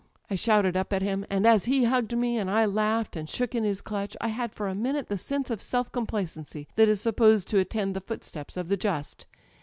[0.17, 3.29] * I shouted up at him; and as he hugged me, and I laughed and
[3.29, 6.89] shook in his clutch, I had for a minute the sense of self complacency that
[6.89, 9.27] is supposed to attend the footsteps of the just.